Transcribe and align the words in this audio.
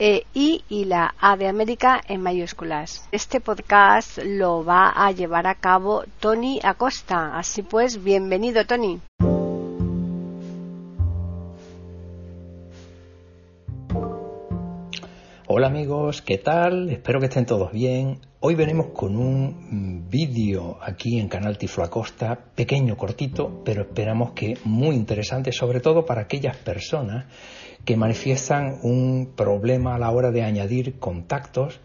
e 0.00 0.24
I 0.32 0.64
y 0.68 0.86
la 0.86 1.14
A 1.20 1.36
de 1.36 1.46
América 1.46 2.00
en 2.08 2.22
mayúsculas. 2.22 3.06
Este 3.12 3.40
podcast 3.40 4.18
lo 4.24 4.64
va 4.64 4.88
a 4.88 5.12
llevar 5.12 5.46
a 5.46 5.54
cabo 5.54 6.04
Tony 6.18 6.58
Acosta. 6.64 7.38
Así 7.38 7.62
pues, 7.62 8.02
bienvenido 8.02 8.64
Tony. 8.64 9.00
Hola 15.52 15.66
amigos, 15.66 16.22
¿qué 16.22 16.38
tal? 16.38 16.90
Espero 16.90 17.18
que 17.18 17.26
estén 17.26 17.44
todos 17.44 17.72
bien. 17.72 18.20
Hoy 18.38 18.54
venimos 18.54 18.90
con 18.94 19.16
un 19.16 20.08
vídeo 20.08 20.78
aquí 20.80 21.18
en 21.18 21.26
Canal 21.26 21.58
Tiflo 21.58 21.82
Acosta, 21.82 22.38
pequeño, 22.54 22.96
cortito, 22.96 23.60
pero 23.64 23.82
esperamos 23.82 24.30
que 24.30 24.56
muy 24.62 24.94
interesante, 24.94 25.50
sobre 25.50 25.80
todo 25.80 26.06
para 26.06 26.20
aquellas 26.20 26.56
personas 26.56 27.24
que 27.84 27.96
manifiestan 27.96 28.78
un 28.84 29.32
problema 29.34 29.96
a 29.96 29.98
la 29.98 30.12
hora 30.12 30.30
de 30.30 30.44
añadir 30.44 31.00
contactos. 31.00 31.80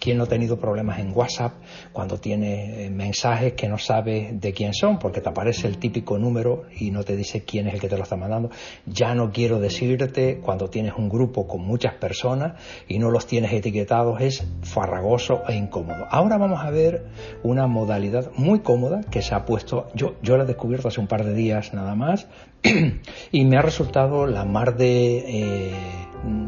¿Quién 0.00 0.18
no 0.18 0.24
ha 0.24 0.26
tenido 0.26 0.58
problemas 0.58 0.98
en 0.98 1.12
WhatsApp 1.16 1.52
cuando 1.92 2.18
tiene 2.18 2.86
eh, 2.86 2.90
mensajes 2.90 3.52
que 3.52 3.68
no 3.68 3.78
sabe 3.78 4.30
de 4.32 4.52
quién 4.52 4.74
son? 4.74 4.98
Porque 4.98 5.20
te 5.20 5.28
aparece 5.28 5.68
el 5.68 5.78
típico 5.78 6.18
número 6.18 6.64
y 6.76 6.90
no 6.90 7.04
te 7.04 7.16
dice 7.16 7.44
quién 7.44 7.68
es 7.68 7.74
el 7.74 7.80
que 7.80 7.88
te 7.88 7.96
lo 7.96 8.02
está 8.02 8.16
mandando. 8.16 8.50
Ya 8.84 9.14
no 9.14 9.30
quiero 9.30 9.60
decirte 9.60 10.40
cuando 10.40 10.70
tienes 10.70 10.94
un 10.96 11.08
grupo 11.08 11.46
con 11.46 11.62
muchas 11.62 11.94
personas 11.94 12.54
y 12.88 12.98
no 12.98 13.10
los 13.10 13.26
tienes 13.26 13.52
etiquetados, 13.52 14.20
es 14.20 14.44
farragoso 14.62 15.42
e 15.48 15.54
incómodo. 15.54 16.06
Ahora 16.10 16.36
vamos 16.36 16.60
a 16.60 16.70
ver 16.70 17.06
una 17.44 17.66
modalidad 17.68 18.32
muy 18.36 18.60
cómoda 18.60 19.02
que 19.10 19.22
se 19.22 19.34
ha 19.34 19.44
puesto, 19.44 19.88
yo, 19.94 20.16
yo 20.22 20.36
la 20.36 20.44
he 20.44 20.46
descubierto 20.46 20.88
hace 20.88 21.00
un 21.00 21.06
par 21.06 21.24
de 21.24 21.34
días 21.34 21.72
nada 21.74 21.94
más, 21.94 22.26
y 23.32 23.44
me 23.44 23.56
ha 23.56 23.62
resultado 23.62 24.26
la 24.26 24.44
más 24.44 24.76
de 24.76 25.18
eh, 25.18 25.74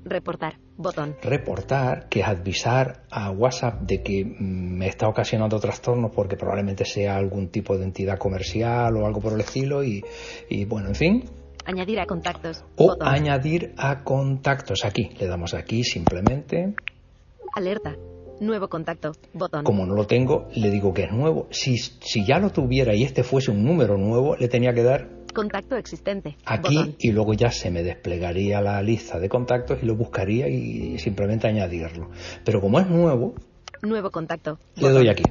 Reportar. 0.04 0.58
Botón. 0.76 1.16
reportar, 1.22 2.08
que 2.08 2.20
es 2.20 2.26
avisar 2.26 3.04
a 3.08 3.30
WhatsApp 3.30 3.82
de 3.82 4.02
que 4.02 4.24
mm, 4.24 4.76
me 4.76 4.88
está 4.88 5.08
ocasionando 5.08 5.58
trastornos 5.60 6.10
porque 6.14 6.36
probablemente 6.36 6.84
sea 6.84 7.16
algún 7.16 7.48
tipo 7.48 7.78
de 7.78 7.84
entidad 7.84 8.18
comercial 8.18 8.96
o 8.96 9.06
algo 9.06 9.20
por 9.20 9.32
el 9.32 9.40
estilo 9.40 9.84
y, 9.84 10.04
y 10.50 10.64
bueno, 10.64 10.88
en 10.88 10.94
fin. 10.96 11.24
Añadir 11.64 12.00
a 12.00 12.06
contactos. 12.06 12.64
O 12.76 12.88
Botón. 12.88 13.08
añadir 13.08 13.72
a 13.78 14.02
contactos 14.02 14.84
aquí. 14.84 15.10
Le 15.18 15.26
damos 15.28 15.54
aquí 15.54 15.84
simplemente. 15.84 16.74
Alerta. 17.54 17.96
Nuevo 18.40 18.68
contacto. 18.68 19.12
Botón. 19.32 19.64
Como 19.64 19.86
no 19.86 19.94
lo 19.94 20.06
tengo, 20.08 20.48
le 20.56 20.70
digo 20.70 20.92
que 20.92 21.04
es 21.04 21.12
nuevo. 21.12 21.46
Si, 21.50 21.78
si 21.78 22.26
ya 22.26 22.40
lo 22.40 22.50
tuviera 22.50 22.94
y 22.94 23.04
este 23.04 23.22
fuese 23.22 23.52
un 23.52 23.64
número 23.64 23.96
nuevo, 23.96 24.34
le 24.36 24.48
tenía 24.48 24.74
que 24.74 24.82
dar 24.82 25.08
Contacto 25.34 25.76
existente. 25.76 26.36
aquí 26.46 26.76
Botón. 26.76 26.96
y 26.98 27.12
luego 27.12 27.34
ya 27.34 27.50
se 27.50 27.70
me 27.70 27.82
desplegaría 27.82 28.60
la 28.60 28.80
lista 28.82 29.18
de 29.18 29.28
contactos 29.28 29.78
y 29.82 29.86
lo 29.86 29.94
buscaría 29.96 30.48
y 30.48 30.98
simplemente 30.98 31.46
añadirlo. 31.48 32.10
Pero 32.44 32.60
como 32.60 32.78
es 32.80 32.86
nuevo, 32.88 33.34
Nuevo 33.82 34.10
contacto. 34.10 34.58
le 34.76 34.88
doy 34.90 35.08
aquí. 35.08 35.24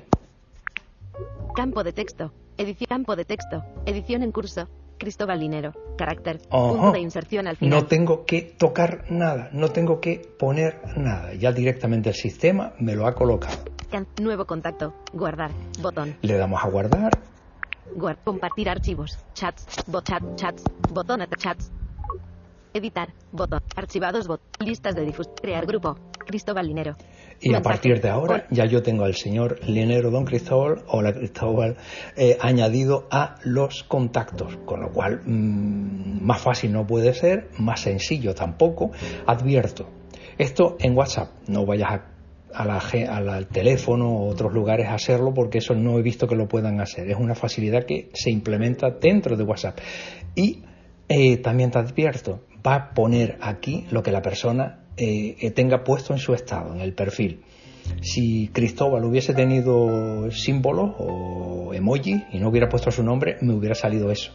Campo 1.55 1.83
de 1.83 1.93
texto. 1.93 2.31
Edición. 2.57 2.87
Campo 2.87 3.15
de 3.15 3.25
texto. 3.25 3.63
Edición 3.85 4.23
en 4.23 4.31
curso. 4.31 4.67
Cristóbal 4.97 5.39
Linero. 5.39 5.73
Carácter. 5.97 6.39
Punto 6.49 6.91
de 6.91 6.99
inserción 6.99 7.47
al 7.47 7.57
final. 7.57 7.79
No 7.79 7.85
tengo 7.87 8.25
que 8.25 8.41
tocar 8.41 9.05
nada, 9.09 9.49
no 9.51 9.69
tengo 9.69 9.99
que 9.99 10.21
poner 10.39 10.79
nada. 10.97 11.33
Ya 11.33 11.51
directamente 11.51 12.09
el 12.09 12.15
sistema 12.15 12.73
me 12.79 12.95
lo 12.95 13.07
ha 13.07 13.13
colocado. 13.15 13.57
Nuevo 14.21 14.45
contacto. 14.45 14.93
Guardar. 15.13 15.51
Botón. 15.81 16.15
Le 16.21 16.35
damos 16.37 16.63
a 16.63 16.67
guardar. 16.69 17.11
Guard. 17.95 18.17
Compartir 18.23 18.69
archivos. 18.69 19.17
Chats. 19.33 19.83
Bot 19.87 20.05
chat. 20.05 20.23
Chats. 20.35 20.63
Botón 20.91 21.21
at 21.21 21.29
chats. 21.37 21.71
Editar. 22.73 23.13
Botón. 23.31 23.61
Archivados. 23.75 24.27
Bot. 24.27 24.41
Listas 24.59 24.95
de 24.95 25.05
difusión. 25.05 25.35
Crear 25.41 25.65
grupo. 25.65 25.97
Cristóbal 26.25 26.67
Linero. 26.67 26.95
Y 27.39 27.53
a 27.53 27.61
partir 27.61 27.99
de 27.99 28.09
ahora 28.09 28.47
ya 28.49 28.65
yo 28.65 28.81
tengo 28.81 29.03
al 29.03 29.15
señor 29.15 29.59
Linero 29.67 30.11
Don 30.11 30.23
Cristóbal 30.23 30.83
o 30.87 31.01
la 31.01 31.13
Cristóbal 31.13 31.75
eh, 32.15 32.37
añadido 32.39 33.07
a 33.11 33.35
los 33.43 33.83
contactos, 33.83 34.57
con 34.65 34.79
lo 34.79 34.91
cual 34.91 35.21
mm, 35.25 36.23
más 36.25 36.41
fácil 36.41 36.71
no 36.71 36.87
puede 36.87 37.13
ser, 37.13 37.49
más 37.57 37.81
sencillo 37.81 38.33
tampoco. 38.33 38.91
Advierto, 39.25 39.89
esto 40.37 40.77
en 40.79 40.97
WhatsApp, 40.97 41.31
no 41.47 41.65
vayas 41.65 41.91
a, 41.91 42.12
a 42.53 42.65
la 42.65 42.77
a 42.77 43.35
al 43.35 43.47
teléfono 43.47 44.09
o 44.09 44.27
otros 44.27 44.53
lugares 44.53 44.87
hacerlo 44.89 45.33
porque 45.33 45.59
eso 45.59 45.73
no 45.75 45.97
he 45.97 46.01
visto 46.01 46.27
que 46.27 46.35
lo 46.35 46.47
puedan 46.47 46.79
hacer. 46.79 47.09
Es 47.09 47.17
una 47.17 47.35
facilidad 47.35 47.85
que 47.85 48.09
se 48.13 48.31
implementa 48.31 48.89
dentro 48.91 49.35
de 49.35 49.43
WhatsApp. 49.43 49.79
Y 50.35 50.63
eh, 51.09 51.37
también 51.37 51.71
te 51.71 51.79
advierto, 51.79 52.41
va 52.65 52.75
a 52.75 52.93
poner 52.93 53.37
aquí 53.41 53.85
lo 53.91 54.03
que 54.03 54.11
la 54.11 54.21
persona 54.21 54.85
eh, 54.97 55.35
eh, 55.39 55.51
tenga 55.51 55.83
puesto 55.83 56.13
en 56.13 56.19
su 56.19 56.33
estado, 56.33 56.73
en 56.73 56.81
el 56.81 56.93
perfil. 56.93 57.41
Si 58.01 58.47
Cristóbal 58.53 59.03
hubiese 59.03 59.33
tenido 59.33 60.31
símbolos 60.31 60.95
o 60.99 61.73
emoji 61.73 62.23
y 62.31 62.39
no 62.39 62.49
hubiera 62.49 62.69
puesto 62.69 62.91
su 62.91 63.03
nombre, 63.03 63.37
me 63.41 63.53
hubiera 63.53 63.75
salido 63.75 64.09
eso. 64.09 64.31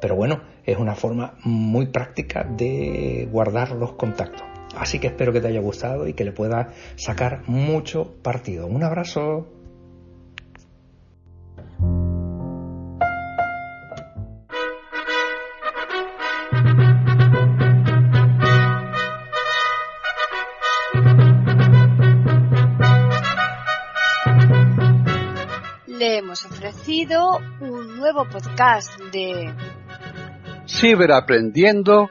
Pero 0.00 0.16
bueno, 0.16 0.42
es 0.64 0.78
una 0.78 0.94
forma 0.94 1.34
muy 1.44 1.86
práctica 1.86 2.44
de 2.44 3.28
guardar 3.30 3.72
los 3.72 3.92
contactos. 3.92 4.57
Así 4.76 4.98
que 4.98 5.08
espero 5.08 5.32
que 5.32 5.40
te 5.40 5.48
haya 5.48 5.60
gustado 5.60 6.06
y 6.06 6.14
que 6.14 6.24
le 6.24 6.32
puedas 6.32 6.68
sacar 6.96 7.42
mucho 7.46 8.14
partido. 8.22 8.66
Un 8.66 8.82
abrazo. 8.84 9.48
Le 25.86 26.18
hemos 26.18 26.44
ofrecido 26.44 27.40
un 27.60 27.96
nuevo 27.98 28.24
podcast 28.28 29.00
de 29.12 29.52
Ciberaprendiendo, 30.68 32.10